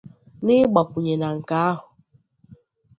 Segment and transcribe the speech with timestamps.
[0.43, 1.85] N'ịgbakwụnye na nke ahụ